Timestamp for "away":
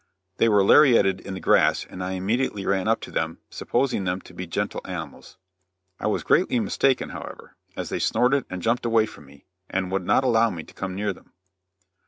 8.87-9.05